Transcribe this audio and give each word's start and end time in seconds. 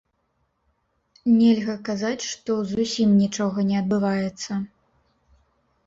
Нельга 1.37 1.75
казаць, 1.91 2.27
што 2.31 2.51
зусім 2.73 3.09
нічога 3.23 3.57
не 3.71 3.75
адбываецца. 3.85 4.51